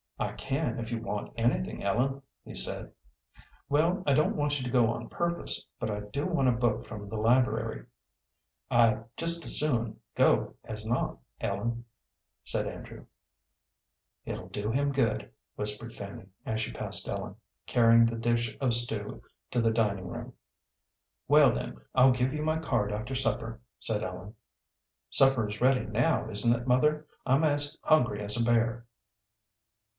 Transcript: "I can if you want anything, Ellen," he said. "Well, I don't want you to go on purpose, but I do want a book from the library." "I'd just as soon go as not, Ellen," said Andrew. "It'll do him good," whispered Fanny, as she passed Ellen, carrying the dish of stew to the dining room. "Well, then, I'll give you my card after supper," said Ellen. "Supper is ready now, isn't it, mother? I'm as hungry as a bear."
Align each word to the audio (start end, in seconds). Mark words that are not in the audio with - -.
"I 0.17 0.31
can 0.33 0.79
if 0.79 0.91
you 0.91 0.99
want 1.01 1.33
anything, 1.35 1.83
Ellen," 1.83 2.21
he 2.43 2.53
said. 2.55 2.91
"Well, 3.69 4.03
I 4.07 4.13
don't 4.13 4.35
want 4.35 4.57
you 4.57 4.63
to 4.65 4.71
go 4.71 4.87
on 4.89 5.09
purpose, 5.09 5.65
but 5.79 5.89
I 5.91 6.01
do 6.01 6.25
want 6.25 6.47
a 6.47 6.51
book 6.53 6.85
from 6.85 7.07
the 7.09 7.17
library." 7.17 7.85
"I'd 8.69 9.03
just 9.17 9.45
as 9.45 9.59
soon 9.59 9.99
go 10.15 10.55
as 10.63 10.85
not, 10.85 11.17
Ellen," 11.39 11.85
said 12.43 12.67
Andrew. 12.67 13.05
"It'll 14.25 14.49
do 14.49 14.71
him 14.71 14.91
good," 14.91 15.31
whispered 15.55 15.93
Fanny, 15.93 16.25
as 16.47 16.61
she 16.61 16.71
passed 16.71 17.07
Ellen, 17.07 17.35
carrying 17.67 18.05
the 18.05 18.15
dish 18.17 18.55
of 18.59 18.73
stew 18.73 19.21
to 19.51 19.61
the 19.61 19.71
dining 19.71 20.07
room. 20.07 20.33
"Well, 21.27 21.51
then, 21.53 21.79
I'll 21.93 22.11
give 22.11 22.33
you 22.33 22.43
my 22.43 22.59
card 22.59 22.91
after 22.91 23.15
supper," 23.15 23.59
said 23.79 24.03
Ellen. 24.03 24.35
"Supper 25.09 25.47
is 25.47 25.61
ready 25.61 25.85
now, 25.85 26.29
isn't 26.29 26.59
it, 26.59 26.67
mother? 26.67 27.07
I'm 27.25 27.43
as 27.43 27.77
hungry 27.83 28.21
as 28.23 28.37
a 28.39 28.43
bear." 28.43 28.85